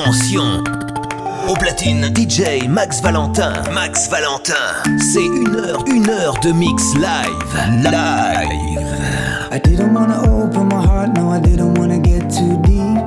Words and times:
Attention 0.00 0.64
Au 1.46 1.54
platine, 1.54 2.06
DJ 2.14 2.66
Max 2.66 3.02
Valentin. 3.02 3.52
Max 3.74 4.08
Valentin. 4.08 4.54
C'est 4.98 5.26
une 5.26 5.54
heure, 5.54 5.84
une 5.86 6.08
heure 6.08 6.40
de 6.40 6.52
mix 6.52 6.94
live. 6.94 7.82
Live. 7.82 8.80
I 9.52 9.58
didn't 9.58 9.92
wanna 9.92 10.22
open 10.22 10.68
my 10.68 10.82
heart, 10.82 11.10
no, 11.14 11.30
I 11.30 11.38
didn't 11.38 11.74
wanna 11.78 11.98
get 11.98 12.30
too 12.30 12.56
deep. 12.62 13.02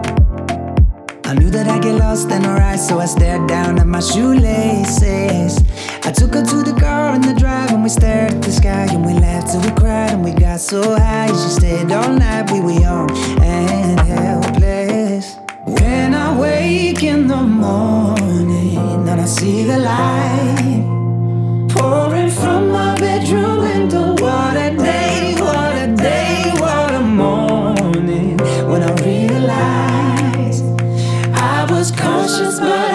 I 1.25 1.33
knew 1.33 1.49
that 1.49 1.67
I'd 1.67 1.81
get 1.81 1.95
lost 1.95 2.29
in 2.29 2.43
her 2.43 2.61
eyes, 2.61 2.87
so 2.87 2.99
I 2.99 3.05
stared 3.07 3.47
down 3.47 3.79
at 3.79 3.87
my 3.87 3.99
shoelaces. 3.99 5.63
I 6.03 6.11
took 6.11 6.35
her 6.35 6.45
to 6.45 6.63
the 6.63 6.79
car 6.79 7.15
in 7.15 7.21
the 7.21 7.33
drive, 7.33 7.71
and 7.71 7.81
we 7.81 7.89
stared 7.89 8.33
at 8.33 8.41
the 8.43 8.51
sky, 8.51 8.87
and 8.91 9.03
we 9.03 9.13
laughed 9.13 9.51
till 9.51 9.61
we 9.61 9.71
cried, 9.71 10.11
and 10.11 10.23
we 10.23 10.31
got 10.31 10.59
so 10.59 10.95
high. 10.95 11.27
She 11.27 11.49
stayed 11.59 11.91
all 11.91 12.13
night, 12.13 12.51
we 12.51 12.59
were 12.59 12.79
young 12.79 13.09
and 13.41 13.99
helpless. 13.99 14.32
Wake 16.73 17.03
in 17.03 17.27
the 17.27 17.35
morning, 17.35 19.05
then 19.05 19.19
I 19.19 19.25
see 19.25 19.63
the 19.63 19.77
light 19.77 20.83
pouring 21.69 22.31
from 22.31 22.71
my 22.71 22.95
bedroom 22.97 23.59
window. 23.59 24.13
What 24.13 24.57
a 24.57 24.75
day, 24.75 25.35
what 25.37 25.75
a 25.85 25.95
day, 25.95 26.51
what 26.57 26.95
a 26.95 26.99
morning. 26.99 28.39
When 28.67 28.81
I 28.81 28.91
realize 29.05 30.63
I 31.55 31.67
was 31.69 31.91
conscious, 31.91 32.59
but 32.59 32.92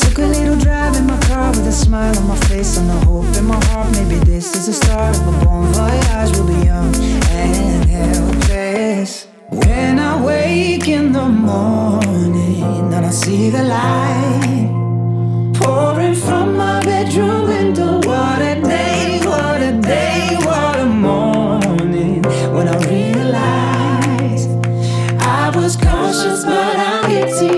took 0.00 0.18
a 0.18 0.26
little 0.26 0.56
drive 0.56 0.96
in 0.96 1.06
my 1.06 1.18
car 1.22 1.50
with 1.50 1.66
a 1.66 1.72
smile 1.72 2.16
on 2.18 2.28
my 2.28 2.36
face 2.48 2.76
and 2.76 2.90
a 2.90 2.98
hope 3.06 3.36
in 3.36 3.44
my 3.44 3.62
heart. 3.66 3.90
Maybe 3.92 4.16
this 4.24 4.54
is 4.54 4.66
the 4.66 4.72
start 4.72 5.16
of 5.16 5.26
a 5.26 5.44
bon 5.44 5.66
voyage. 5.72 6.30
We'll 6.36 6.46
be 6.46 6.66
young 6.66 6.94
and 7.30 7.84
helpless. 7.84 9.26
When 9.50 9.98
I 9.98 10.22
wake 10.22 10.88
in 10.88 11.12
the 11.12 11.28
morning, 11.28 12.92
and 12.92 13.06
I 13.06 13.10
see 13.10 13.50
the 13.50 13.62
light 13.62 14.68
pouring 15.54 16.14
from 16.14 16.56
my 16.56 16.80
bedroom 16.84 17.48
window. 17.48 17.96
What 18.06 18.40
a 18.42 18.60
day, 18.60 19.20
what 19.24 19.62
a 19.62 19.72
day, 19.80 20.36
what 20.40 20.78
a 20.78 20.86
morning. 20.86 22.22
When 22.54 22.68
I 22.68 22.76
realize 22.88 24.46
I 25.20 25.50
was 25.54 25.76
conscious, 25.76 26.44
but 26.44 26.76
I'm 26.76 27.10
guilty. 27.10 27.57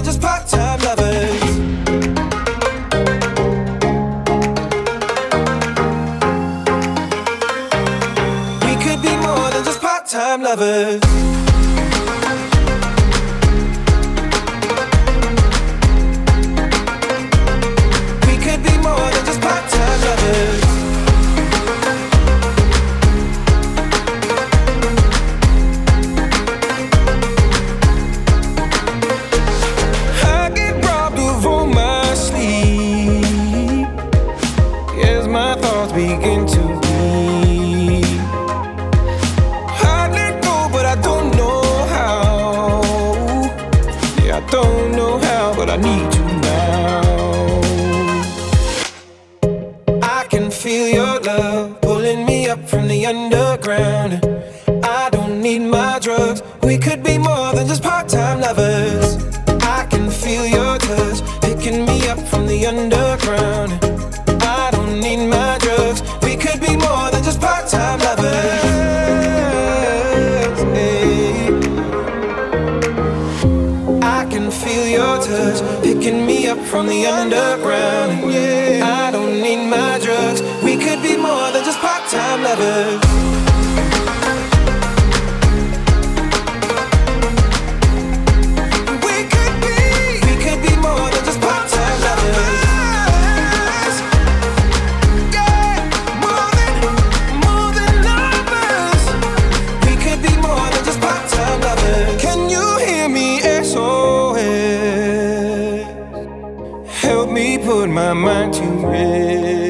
still 107.71 107.87
you're 107.87 107.87
not 107.87 108.51
believing 108.51 108.93
it. 108.93 109.60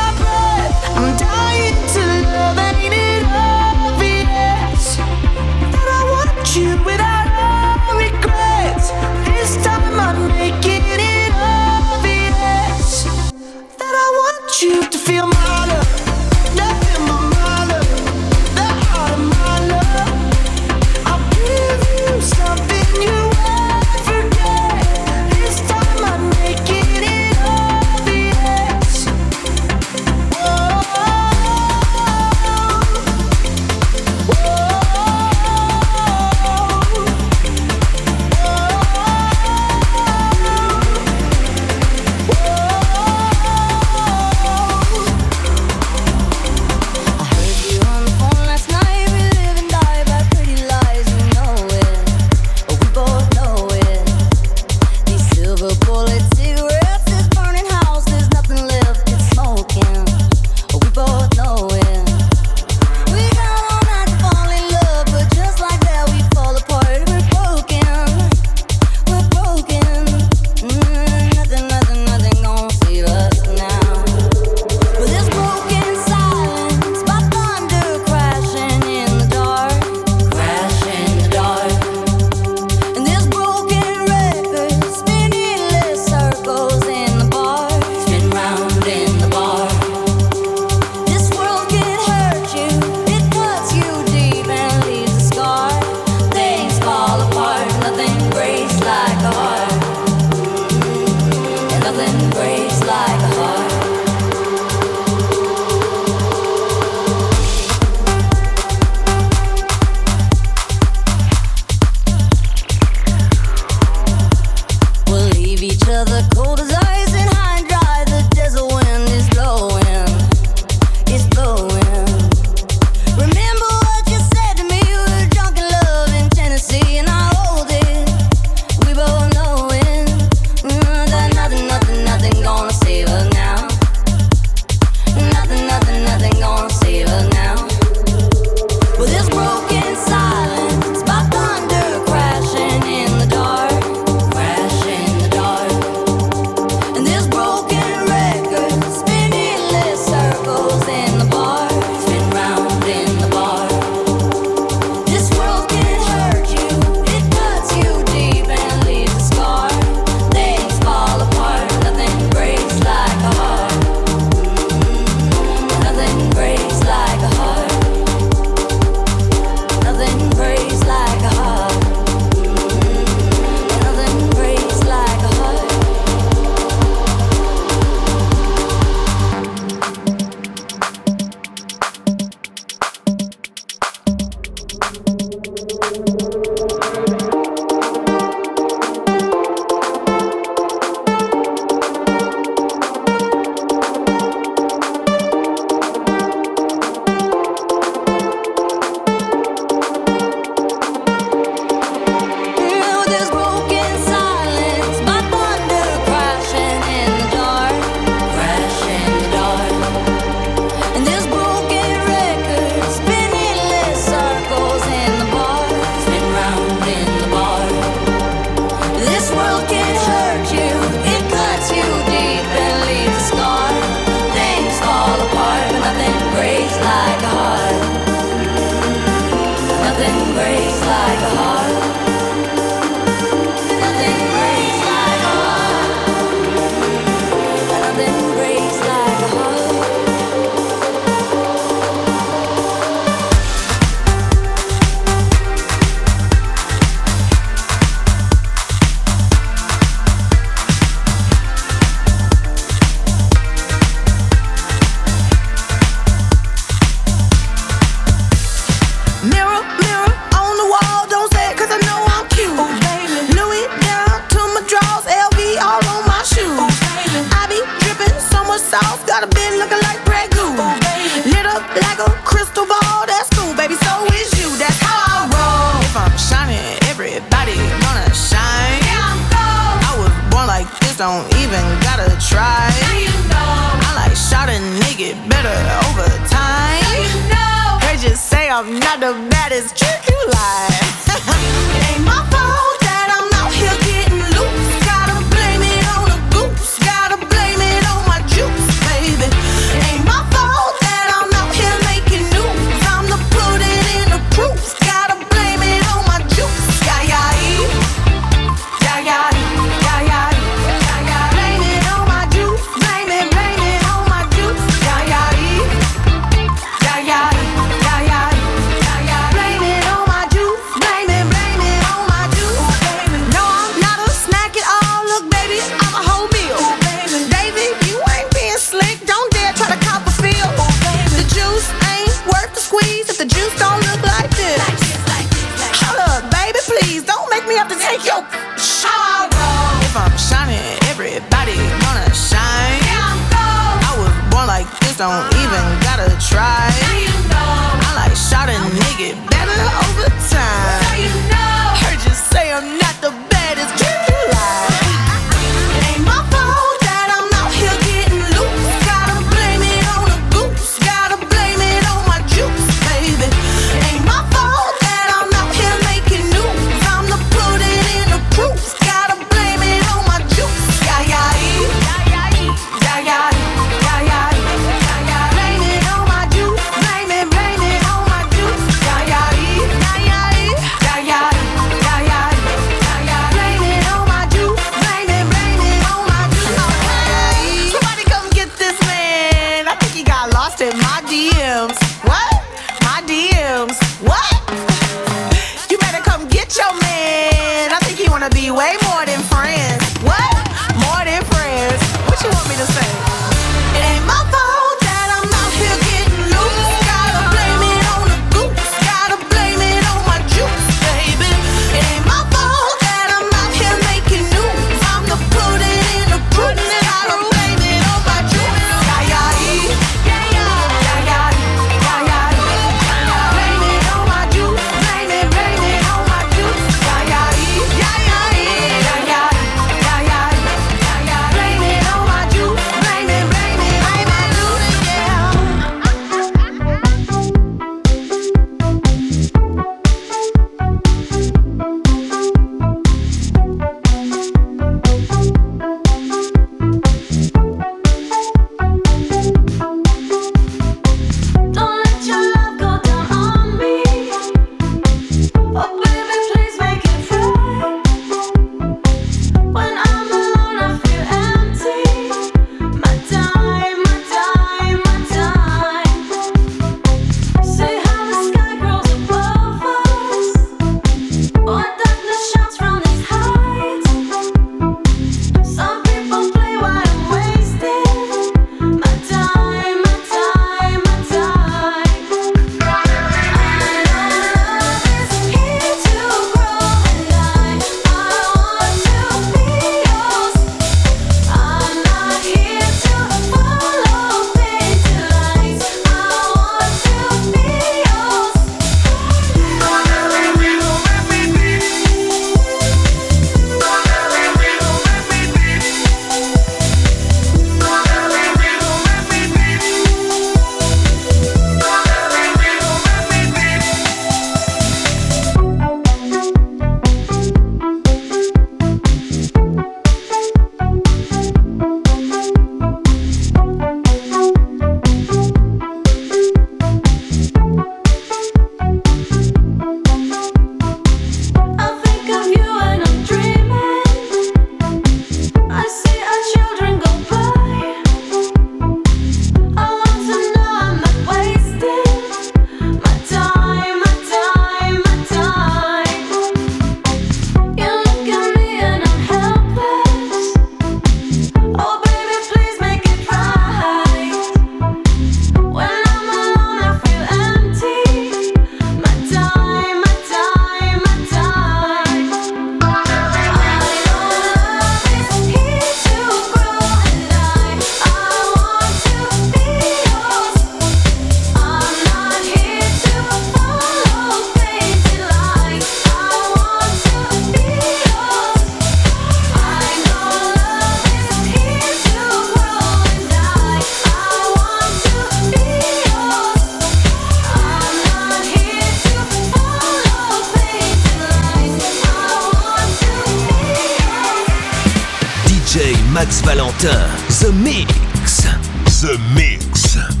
Mix. 599.61 600.00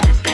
Way 0.00 0.25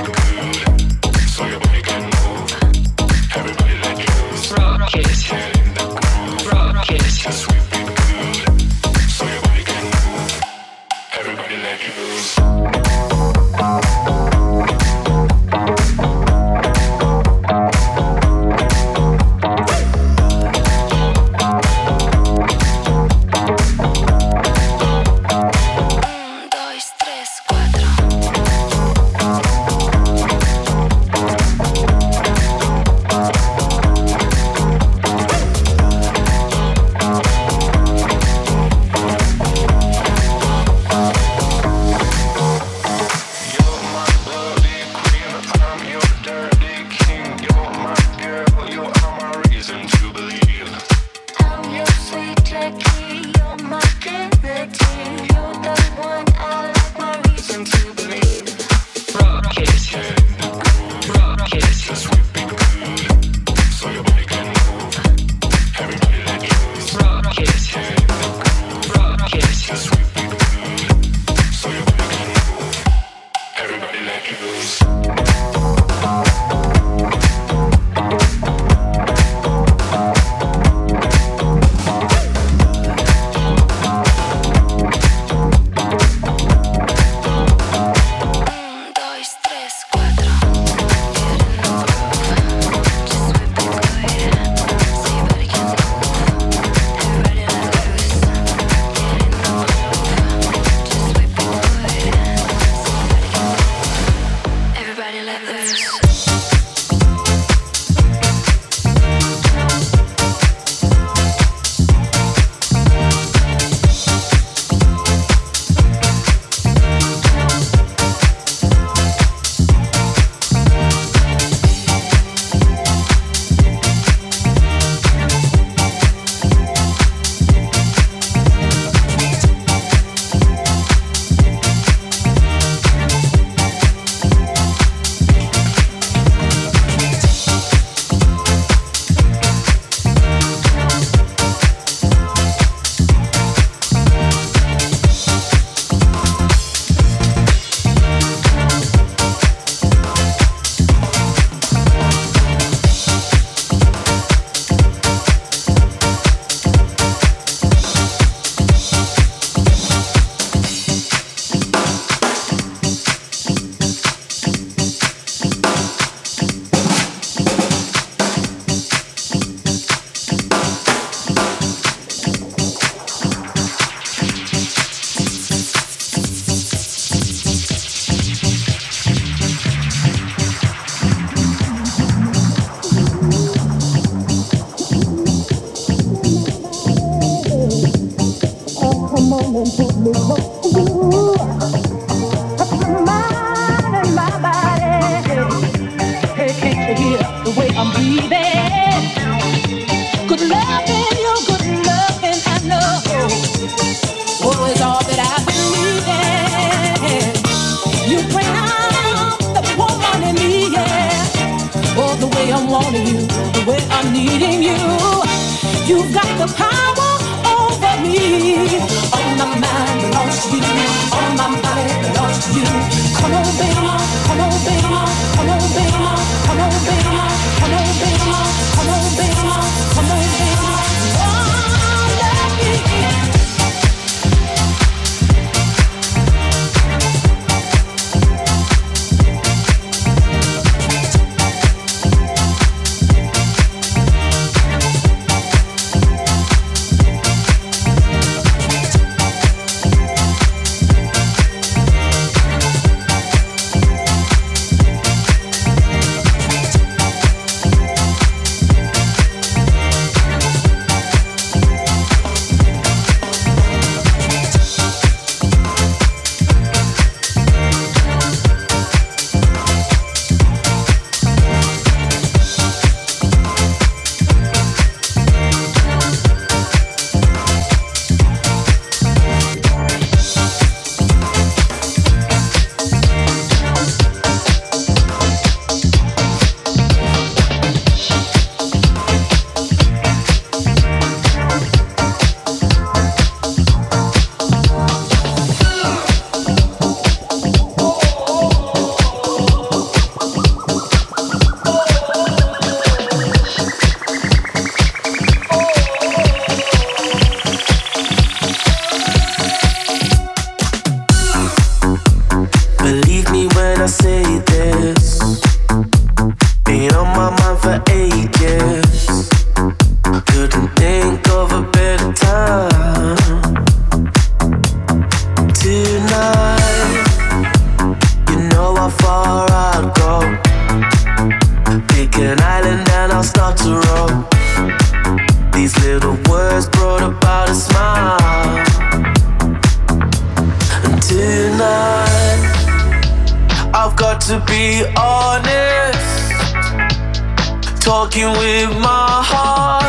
talking 347.82 348.30
with 348.30 348.70
my 348.78 349.22
heart. 349.26 349.82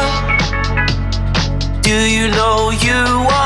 Do 1.83 1.93
you 1.93 2.27
know 2.29 2.71
you 2.71 3.27
are? 3.29 3.42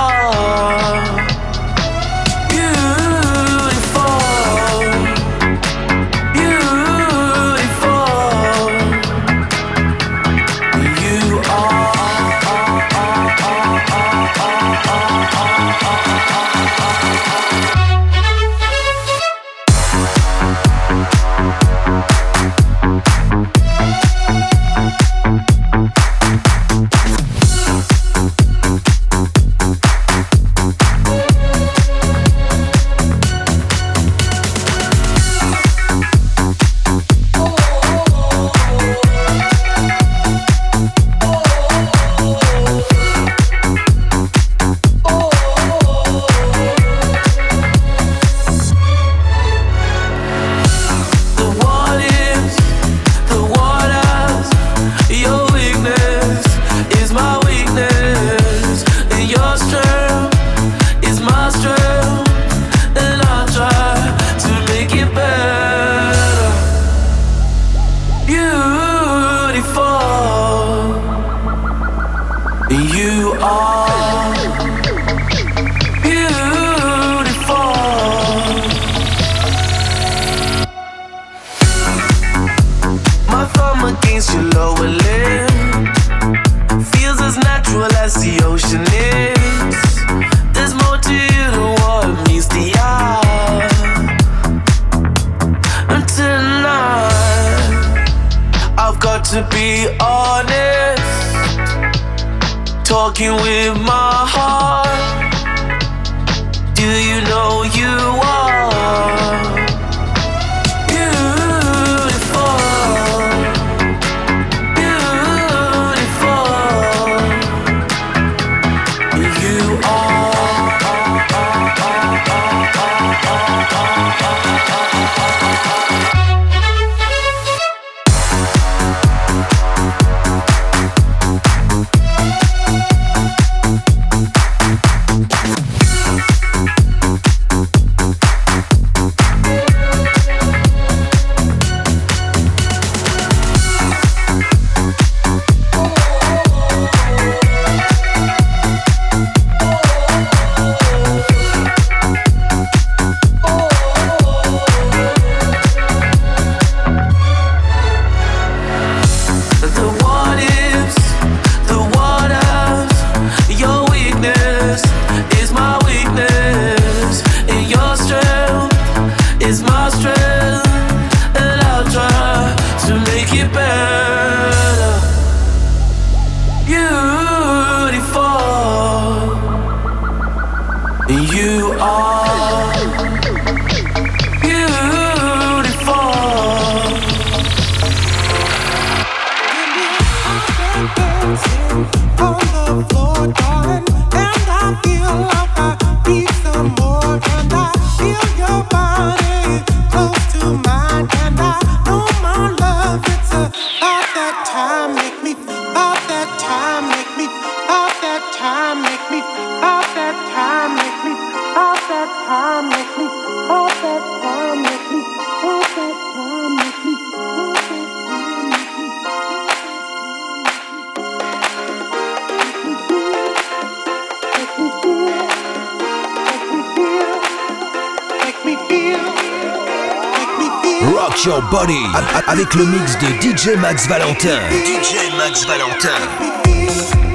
Rock 230.95 231.25
Your 231.25 231.41
Body 231.51 231.85
avec 232.27 232.53
le 232.53 232.65
mix 232.65 232.97
de 232.99 233.07
DJ 233.21 233.57
Max 233.57 233.87
Valentin. 233.87 234.39
DJ 234.49 235.13
Max 235.17 235.45
Valentin. 235.45 237.06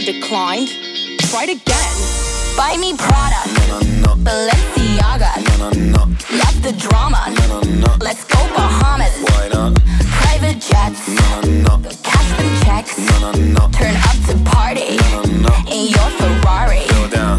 My 0.00 0.12
declined? 0.12 0.68
Try 1.18 1.44
it 1.44 1.50
again. 1.60 1.94
Buy 2.56 2.76
me 2.78 2.94
Prada, 2.96 3.42
Balenciaga. 4.24 5.32
Love 6.40 6.62
the 6.62 6.72
drama. 6.72 7.32
Let's 8.00 8.24
go 8.24 8.38
Bahamas. 8.54 9.14
Why 9.28 9.48
not? 9.52 9.74
Private 10.20 10.58
jets. 10.60 11.00
Cash 12.02 12.30
them 12.36 12.50
checks. 12.64 12.96
Turn 13.76 13.96
up 14.08 14.18
to 14.28 14.34
party 14.50 14.98
in 15.68 15.88
your 15.94 16.10
Ferrari. 16.18 16.84
Go 16.88 17.08
down. 17.08 17.38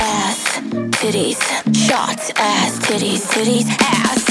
Ass, 0.00 0.60
titties, 1.00 1.40
shots, 1.74 2.30
ass, 2.36 2.78
titties, 2.80 3.26
titties, 3.32 3.68
ass, 3.80 4.25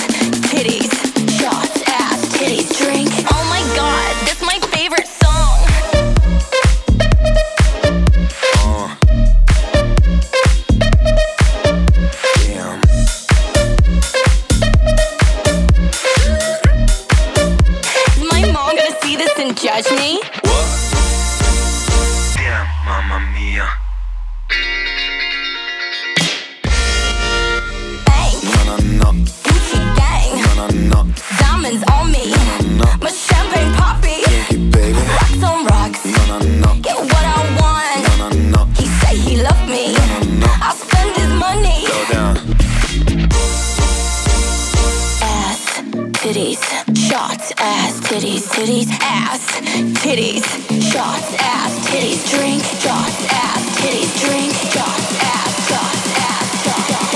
titties, 46.35 46.59
shots, 47.07 47.53
ass, 47.57 48.01
titties, 48.01 48.43
titties, 48.51 48.89
ass, 48.99 49.55
titties, 50.03 50.43
shots, 50.91 51.33
ass, 51.39 51.79
titties, 51.87 52.29
drink, 52.29 52.61
shots, 52.61 53.25
ass, 53.31 53.63
titties, 53.79 54.11
drink, 54.19 54.51
shots, 54.51 55.15
ass, 55.21 55.55
shots, 55.69 56.11
ass, 56.19 56.63
shots, 56.65 56.87
shots. 56.91 57.15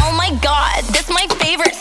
Oh 0.00 0.12
my 0.16 0.30
god, 0.40 0.84
that's 0.94 1.10
my 1.10 1.26
favorite 1.40 1.74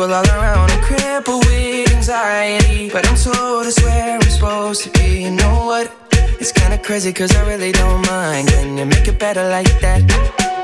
people 0.00 0.14
all 0.14 0.26
around 0.30 0.70
and 0.70 0.82
crippled 0.82 1.44
with 1.44 1.92
anxiety. 1.94 2.88
But 2.88 3.06
I'm 3.06 3.16
told 3.16 3.66
it's 3.66 3.82
where 3.82 4.14
I'm 4.14 4.22
supposed 4.22 4.84
to 4.84 4.90
be. 4.98 5.24
You 5.24 5.30
know 5.30 5.66
what? 5.66 5.92
It's 6.40 6.52
kinda 6.52 6.78
crazy, 6.78 7.12
cause 7.12 7.34
I 7.36 7.42
really 7.46 7.72
don't 7.72 8.06
mind. 8.06 8.48
Can 8.48 8.78
you 8.78 8.86
make 8.86 9.06
it 9.08 9.18
better 9.18 9.46
like 9.56 9.72
that? 9.80 10.00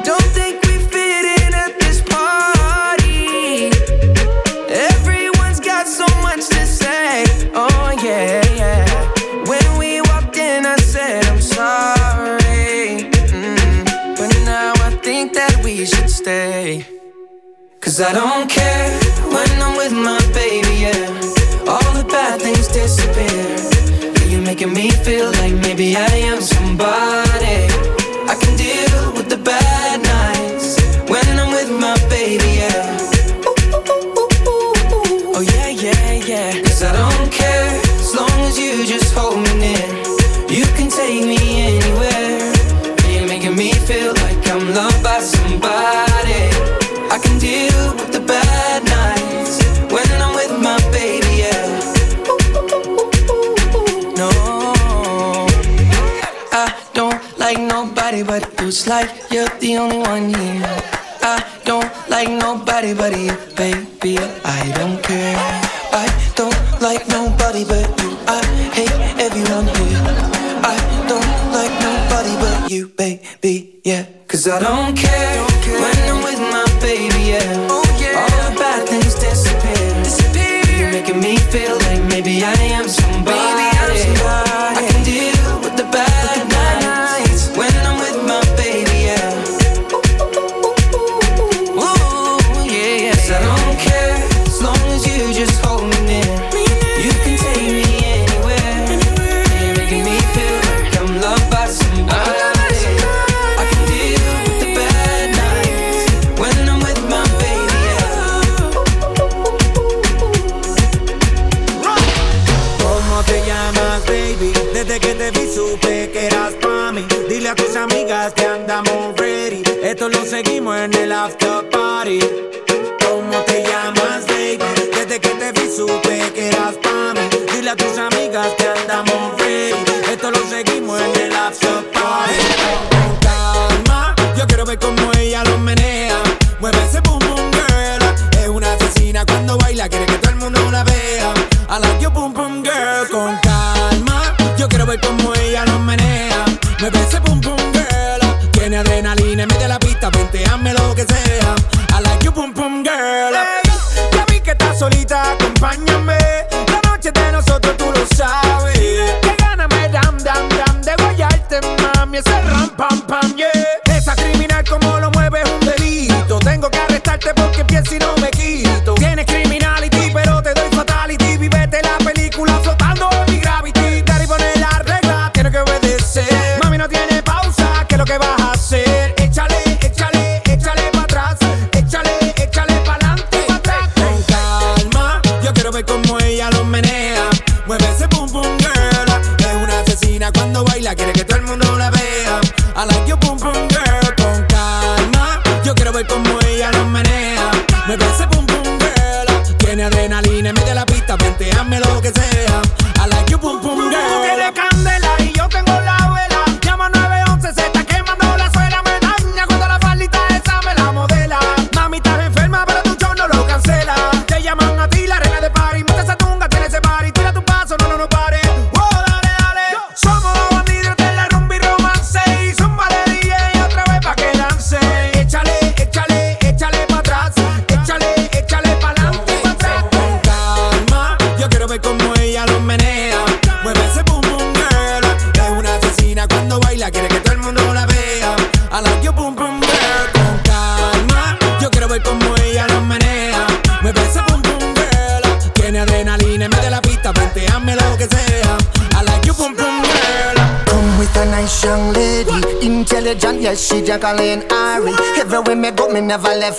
Don't 0.05 0.29
think 0.39 0.65
we 0.67 0.79
fit 0.93 1.25
in 1.41 1.53
at 1.53 1.73
this 1.79 2.01
party. 2.01 3.69
Everyone's 4.91 5.61
got 5.61 5.87
so 5.87 6.07
much 6.27 6.49
to 6.57 6.65
say. 6.65 7.25
Oh, 7.53 7.89
yeah, 8.03 8.41
yeah. 8.63 8.85
When 9.51 9.69
we 9.79 10.01
walked 10.09 10.39
in, 10.39 10.65
I 10.65 10.77
said, 10.77 11.27
I'm 11.27 11.43
sorry. 11.43 13.11
Mm-hmm. 13.35 14.15
But 14.19 14.31
now 14.47 14.73
I 14.89 14.91
think 15.07 15.35
that 15.35 15.61
we 15.63 15.85
should 15.85 16.09
stay. 16.09 16.87
Cause 17.87 18.01
I 18.01 18.13
don't 18.13 18.36
Looks 58.67 58.89
like 58.89 59.31
you're 59.31 59.47
the 59.61 59.77
only 59.77 59.99
one 59.99 60.35
here. 60.35 60.83
I 61.23 61.39
don't 61.65 61.87
like 62.11 62.29
nobody 62.29 62.95
but 62.95 63.17
you, 63.17 63.31
baby. 63.55 64.19
I 64.45 64.73
don't 64.75 64.96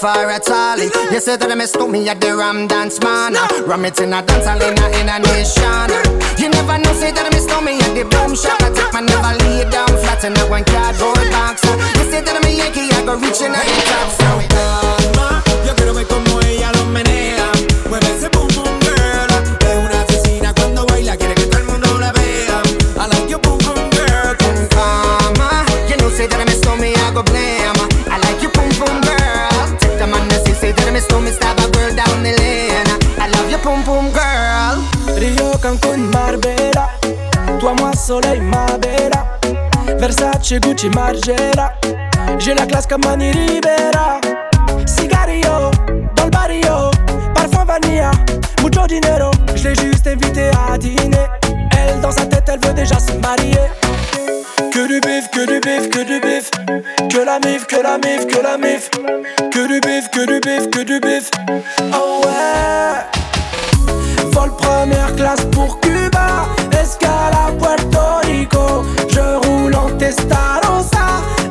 never 0.04 0.28
left 0.28 0.46
for 0.46 0.54
a. 0.54 0.90
You 1.12 1.20
say 1.20 1.38
that 1.38 1.52
I 1.52 1.56
miss 1.56 1.76
me 1.76 2.10
at 2.10 2.20
the 2.22 2.36
Ram 2.36 2.68
Dance 2.68 3.00
Man. 3.02 3.34
Ram 3.66 3.86
it 3.86 4.00
in 4.00 4.14
a 4.14 4.22
dance 4.22 4.46
hall 4.46 4.62
in 4.62 4.78
a, 4.78 4.88
in 5.00 5.10
a 5.10 5.20
nation. 5.20 5.90
You 6.38 6.50
never 6.50 6.78
know, 6.78 6.94
say 6.94 7.12
that 7.12 7.26
I 7.26 7.30
miss 7.34 7.48
me 7.64 7.80
at 7.80 7.94
the 7.96 8.04
boom 8.06 8.36
shop. 8.36 8.62
I 8.62 8.70
take 8.74 8.94
my 8.94 9.02
never 9.02 9.34
lay 9.44 9.70
down 9.70 9.88
flat 9.88 10.24
in 10.24 10.38
a 10.38 10.44
one 10.50 10.66
cardboard 10.66 11.30
box. 11.32 11.64
You 11.64 12.06
say 12.12 12.22
that 12.22 12.36
I'm 12.36 12.46
a 12.46 12.52
Yankee, 12.52 12.92
I 12.92 13.06
go 13.06 13.16
reaching 13.16 13.54
out 13.54 13.66
the 13.66 13.82
top. 13.88 14.10
So, 14.12 14.38
Calma, 14.54 14.98
yo 15.02 15.07
Girl. 33.68 34.80
Rio, 35.20 35.52
Cancun, 35.62 36.10
Marbella 36.14 36.88
Toi, 37.60 37.74
moi, 37.78 37.92
soleil, 37.94 38.40
Mabella 38.40 39.38
Versace, 40.00 40.58
Gucci, 40.62 40.90
Margiela 40.90 41.74
J'ai 42.40 42.54
la 42.54 42.66
classe 42.66 42.88
comme 42.88 43.02
Mani 43.04 43.32
Rivera. 43.32 44.22
Cigarillo, 44.86 45.72
dans 46.16 46.24
le 46.24 46.30
barrio 46.30 46.92
Parfum 47.36 47.66
vanilla, 47.66 48.12
mucho 48.62 48.88
dinero. 48.88 49.32
Je 49.54 49.68
l'ai 49.68 49.76
juste 49.76 50.08
invitée 50.08 50.50
à 50.70 50.78
dîner. 50.78 51.28
Elle, 51.78 52.00
dans 52.00 52.12
sa 52.12 52.26
tête, 52.26 52.48
elle 52.48 52.66
veut 52.66 52.74
déjà 52.74 52.98
se 53.00 53.12
marier. 53.14 53.68
Que 54.72 54.88
du 54.88 55.02
bif, 55.02 55.30
que 55.30 55.46
du 55.46 55.60
bif, 55.60 55.90
que 55.90 56.04
du 56.06 56.22
bif. 56.22 56.50
Que 57.10 57.20
la 57.20 57.40
mif, 57.40 57.68
que 57.68 57.82
la 57.82 57.98
mif, 57.98 58.28
que 58.28 58.42
la 58.42 58.58
mif. 58.58 58.90
Que 59.52 59.68
du 59.68 59.82
bif, 59.82 60.10
que 60.10 60.26
du 60.26 60.40
bif, 60.40 60.70
que 60.70 60.84
du 60.84 61.00
bif. 61.02 61.30
Oh 61.94 62.22
ouais 62.24 63.17
Vol 64.38 64.52
première 64.56 65.16
classe 65.16 65.46
pour 65.52 65.80
Cuba, 65.80 66.46
escale 66.72 67.34
à 67.34 67.52
Puerto 67.58 68.00
Rico. 68.24 68.86
Je 69.10 69.48
roule 69.48 69.74
en 69.74 69.90
Testarossa, 69.98 71.08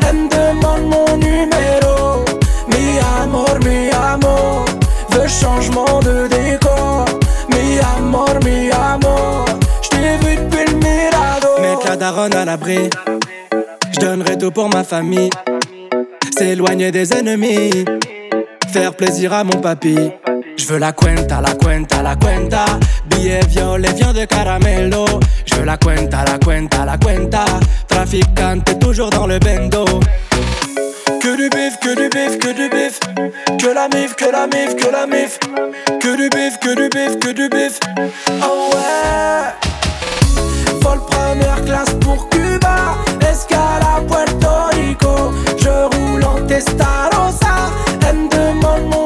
elle 0.09 0.17
me 0.17 0.29
demande 0.29 0.85
mon 0.95 1.17
numéro. 1.17 2.25
Mi 2.69 3.01
amor, 3.21 3.59
mi 3.65 3.91
amor, 3.91 4.65
veux 5.11 5.27
changement 5.27 5.99
de 6.01 6.29
décor. 6.29 7.07
Mi 7.49 7.81
amor, 7.97 8.39
mi 8.45 8.71
amor, 8.71 9.47
j't'ai 9.83 10.17
vu 10.19 10.37
depuis 10.37 10.71
le 10.71 10.77
Mirado. 10.77 11.61
Mettre 11.61 11.89
la 11.89 11.97
daronne 11.97 12.35
à 12.35 12.45
l'abri, 12.45 12.89
j'donnerai 13.91 14.39
tout 14.39 14.53
pour 14.53 14.69
ma 14.69 14.85
famille. 14.85 15.31
S'éloigner 16.39 16.93
des 16.93 17.13
ennemis, 17.13 17.85
faire 18.73 18.95
plaisir 18.95 19.33
à 19.33 19.43
mon 19.43 19.61
papy. 19.61 20.13
Je 20.57 20.67
veux 20.67 20.79
la 20.79 20.93
cuenta, 20.93 21.41
la 21.41 21.55
cuenta, 21.55 22.03
la 22.03 22.17
cuenta. 22.17 22.65
Billet 23.07 23.47
violet, 23.49 23.93
viande 23.93 24.21
de 24.21 24.25
caramelo. 24.27 25.05
Je 25.45 25.55
veux 25.57 25.65
la 25.65 25.77
cuenta, 25.77 26.25
la 26.25 26.39
cuenta, 26.39 26.85
la 26.85 26.99
cuenta. 26.99 27.45
Traficante, 27.87 28.79
toujours 28.79 29.11
dans 29.11 29.27
le 29.27 29.39
bendo. 29.39 29.85
Que 31.21 31.37
du 31.37 31.49
bif, 31.51 31.79
que 31.81 31.95
du 31.95 32.09
bif, 32.09 32.39
que 32.39 32.53
du 32.53 32.69
bif. 32.69 32.99
Que 33.59 33.75
la 33.75 33.89
mif, 33.89 34.15
que 34.17 34.31
la 34.31 34.47
mif, 34.47 34.75
que 34.77 34.91
la 34.91 35.07
mif. 35.07 35.39
Que 36.01 36.17
du 36.17 36.29
bif, 36.31 36.59
que 36.61 36.75
du 36.75 36.89
bif, 36.89 37.19
que 37.19 37.33
du 37.33 37.49
bif. 37.49 37.79
Oh 38.43 38.71
ouais. 38.73 39.53
Vol 40.81 41.01
première 41.11 41.65
classe 41.65 41.95
pour 42.01 42.29
Cuba, 42.29 42.97
escale 43.21 43.83
à 43.83 44.01
Puerto 44.01 44.49
Rico. 44.73 45.33
Je 45.59 45.69
roule 45.69 46.25
en 46.25 46.47
Testarossa, 46.47 47.71
elle 48.09 48.17
me 48.17 48.29
demande 48.29 48.85
mon 48.85 49.06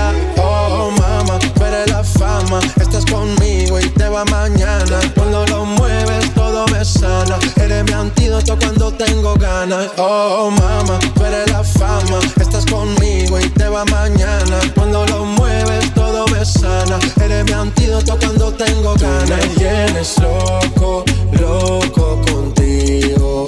Tengo 18.65 18.93
ganas. 18.95 19.29
Me 19.29 19.55
tienes 19.55 20.19
loco, 20.19 21.03
loco 21.39 22.21
contigo. 22.27 23.45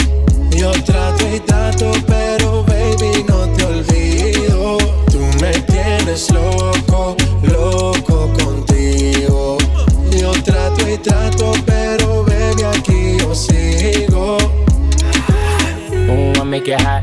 Yo 0.52 0.72
trato 0.84 1.28
y 1.28 1.40
trato, 1.40 1.92
pero 2.08 2.64
baby, 2.64 3.24
no 3.28 3.48
te 3.50 3.66
olvido. 3.66 4.78
Tú 5.12 5.20
me 5.42 5.52
tienes 5.72 6.32
loco, 6.32 7.16
loco 7.44 8.32
contigo. 8.40 9.58
Yo 10.12 10.32
trato 10.44 10.90
y 10.90 10.98
trato, 10.98 11.52
pero 11.66 12.24
baby, 12.24 12.64
aquí 12.64 13.18
yo 13.20 13.36
sigo. 13.36 14.38
Ooh, 16.10 16.42
I 16.42 16.44
make 16.44 16.68
it 16.68 16.82
hot, 16.82 17.03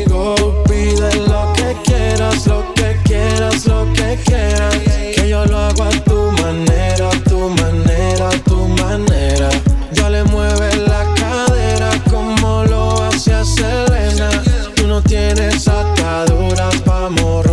Que 4.23 5.27
yo 5.29 5.45
lo 5.45 5.57
hago 5.57 5.83
a 5.83 5.89
tu 5.89 6.31
manera, 6.41 7.09
a 7.09 7.29
tu 7.29 7.49
manera, 7.49 8.29
a 8.29 8.43
tu 8.43 8.67
manera. 8.67 9.49
Yo 9.93 10.09
le 10.09 10.23
mueve 10.25 10.75
la 10.87 11.05
cadera 11.15 11.89
como 12.09 12.63
lo 12.63 13.03
hacía 13.03 13.43
Selena. 13.43 14.29
Tú 14.75 14.87
no 14.87 15.01
tienes 15.01 15.67
ataduras, 15.67 16.83
vamos 16.85 17.45
romper 17.45 17.50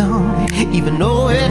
don't 0.00 0.52
even 0.74 0.98
know 0.98 1.28
it. 1.28 1.50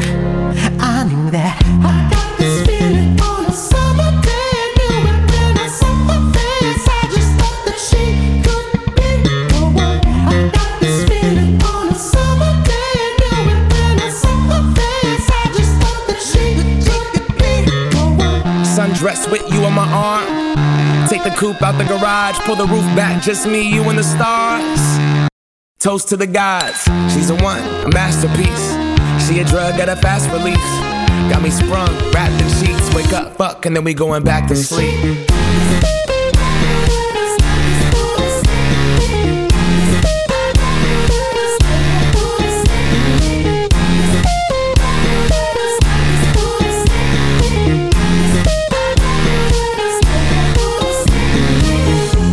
I 0.81 1.05
knew 1.07 1.29
that. 1.29 1.55
I 1.85 2.09
got 2.09 2.29
this 2.39 2.65
feeling 2.65 3.13
on 3.21 3.45
a 3.45 3.53
summer 3.53 4.09
day. 4.25 4.57
Knew 4.77 5.05
it 5.11 5.21
when 5.29 5.53
I 5.65 5.67
saw 5.79 5.93
her 6.09 6.21
face. 6.33 6.85
I 6.97 7.01
just 7.13 7.31
thought 7.37 7.61
that 7.67 7.77
she 7.89 8.03
could 8.45 8.67
be 8.97 9.09
the 9.53 9.61
one. 9.69 10.01
I 10.33 10.49
got 10.49 10.71
this 10.81 10.97
feeling 11.07 11.61
on 11.61 11.89
a 11.89 11.99
summer 12.13 12.53
day. 12.65 12.97
Knew 13.21 13.53
it 13.53 13.63
when 13.69 13.95
I 14.01 14.09
saw 14.21 14.35
her 14.51 14.65
face. 14.79 15.27
I 15.29 15.45
just 15.57 15.73
thought 15.81 16.03
that 16.09 16.21
she 16.29 16.45
could 16.89 17.13
be 17.37 17.53
the 17.69 18.03
one. 18.17 18.65
Sundress 18.65 19.29
with 19.31 19.45
you 19.53 19.63
on 19.63 19.73
my 19.73 19.87
arm. 19.93 21.07
Take 21.07 21.23
the 21.23 21.35
coupe 21.37 21.61
out 21.61 21.77
the 21.77 21.85
garage, 21.85 22.39
pull 22.39 22.55
the 22.55 22.65
roof 22.65 22.85
back, 22.97 23.21
just 23.21 23.45
me, 23.45 23.61
you, 23.61 23.83
and 23.83 23.97
the 23.99 24.03
stars. 24.03 25.28
Toast 25.79 26.09
to 26.09 26.17
the 26.17 26.27
gods, 26.27 26.83
she's 27.13 27.29
a 27.29 27.35
one, 27.35 27.63
a 27.85 27.89
masterpiece. 27.93 29.25
She 29.25 29.39
a 29.39 29.45
drug 29.45 29.79
at 29.79 29.87
a 29.87 29.95
fast 29.95 30.29
release. 30.29 30.57
Got 31.31 31.41
me 31.41 31.49
sprung, 31.49 31.87
wrapped 32.11 32.41
in 32.41 32.49
sheets. 32.49 32.93
Wake 32.93 33.13
up, 33.13 33.37
fuck, 33.37 33.65
and 33.65 33.73
then 33.73 33.85
we 33.85 33.93
going 33.93 34.25
back 34.25 34.49
to 34.49 34.57
sleep. 34.57 34.93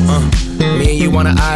Uh, 0.08 1.16
on 1.16 1.26
an 1.26 1.38
island 1.38 1.55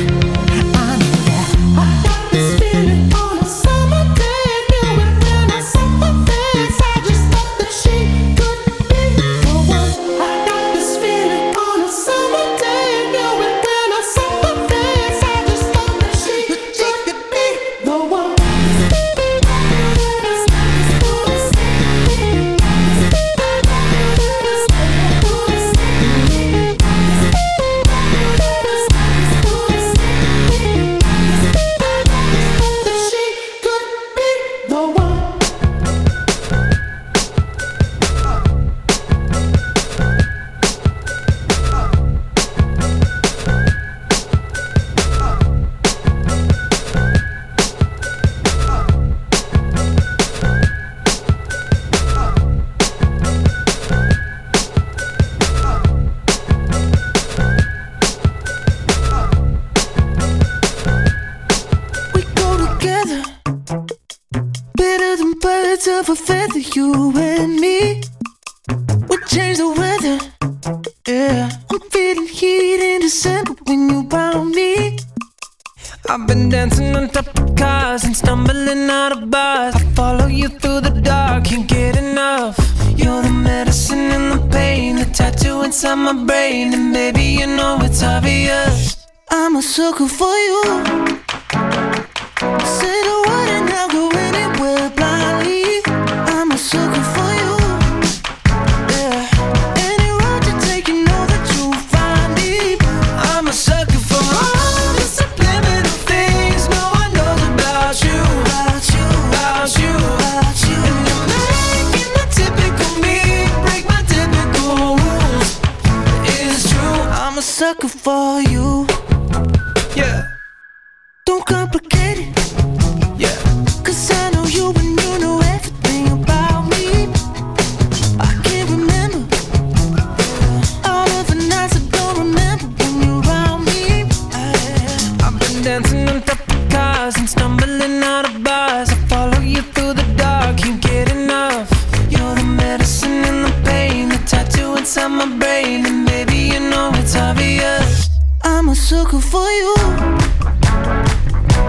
Baby, 145.91 146.53
you 146.53 146.59
know 146.69 146.89
it's 146.95 147.17
obvious. 147.17 148.09
I'm 148.43 148.69
a 148.69 148.75
sucker 148.75 149.19
for 149.19 149.45
you. 149.59 149.75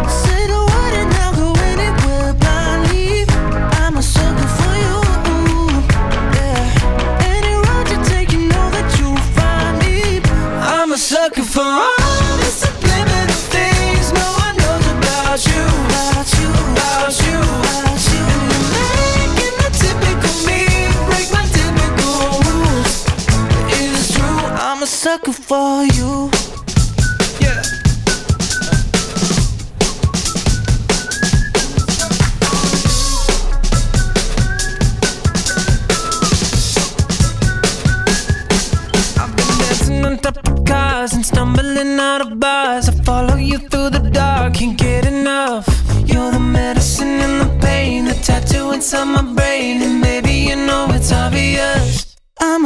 Say 0.09 0.47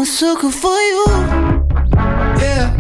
sucker 0.07 0.53
for 0.53 0.71
you. 0.71 1.05
Yeah. 2.39 2.76